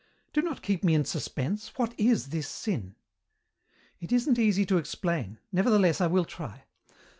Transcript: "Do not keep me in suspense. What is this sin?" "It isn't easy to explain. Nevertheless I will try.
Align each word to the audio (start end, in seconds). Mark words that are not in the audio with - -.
"Do 0.33 0.41
not 0.41 0.63
keep 0.63 0.83
me 0.83 0.95
in 0.95 1.05
suspense. 1.05 1.73
What 1.77 1.93
is 1.95 2.29
this 2.29 2.47
sin?" 2.47 2.95
"It 3.99 4.11
isn't 4.11 4.39
easy 4.39 4.65
to 4.65 4.79
explain. 4.79 5.37
Nevertheless 5.51 6.01
I 6.01 6.07
will 6.07 6.25
try. 6.25 6.63